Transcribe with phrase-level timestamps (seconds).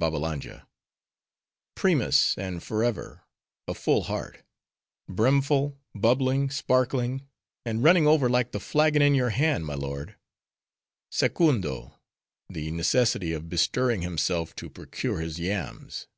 [0.00, 3.22] BABBALANJA—Primus and forever,
[3.68, 7.28] a full heart:—brimful, bubbling, sparkling;
[7.64, 10.16] and running over like the flagon in your hand, my lord.
[11.12, 12.00] Secundo,
[12.48, 16.08] the necessity of bestirring himself to procure his yams.